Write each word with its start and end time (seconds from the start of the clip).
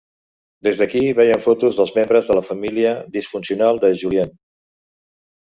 Des 0.67 0.79
d'aquí, 0.83 1.01
veiem 1.19 1.43
fotos 1.43 1.77
dels 1.81 1.93
membres 1.99 2.31
de 2.31 2.37
la 2.39 2.45
família 2.49 2.97
disfuncional 3.19 3.83
de 3.85 3.93
Julien. 4.03 4.37